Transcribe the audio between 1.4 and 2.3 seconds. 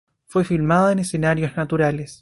naturales.